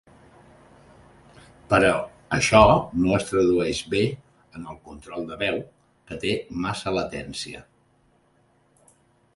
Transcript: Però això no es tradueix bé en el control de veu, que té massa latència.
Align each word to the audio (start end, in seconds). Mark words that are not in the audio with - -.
Però 1.73 1.91
això 2.37 2.61
no 3.03 3.11
es 3.17 3.27
tradueix 3.27 3.83
bé 3.93 4.01
en 4.61 4.67
el 4.73 4.81
control 4.89 5.29
de 5.33 5.39
veu, 5.43 5.61
que 6.09 6.19
té 6.27 6.35
massa 6.67 6.97
latència. 6.99 7.63